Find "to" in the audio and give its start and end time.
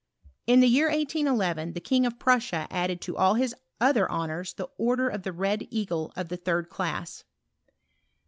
3.01-3.15